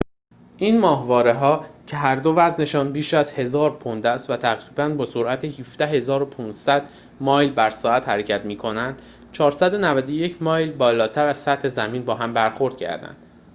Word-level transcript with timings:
این 0.57 0.79
ماهواره‌ها 0.79 1.65
که 1.87 1.95
هر 1.97 2.15
دو 2.15 2.33
وزن‌شان 2.37 2.91
بیش 2.91 3.13
از 3.13 3.33
1000 3.33 3.75
پوند 3.75 4.05
است 4.05 4.29
و 4.29 4.37
تقریباً 4.37 4.89
با 4.89 5.05
سرعت 5.05 5.45
17،500 5.45 6.89
مایل 7.19 7.51
بر 7.53 7.69
ساعت 7.69 8.07
حرکت 8.09 8.45
می‌کنند، 8.45 9.01
491 9.31 10.43
مایل 10.43 10.71
بالاتر 10.71 11.27
از 11.27 11.37
سطح 11.37 11.69
زمین 11.69 12.05
با 12.05 12.15
هم 12.15 12.33
برخورد 12.33 12.77
کردند 12.77 13.17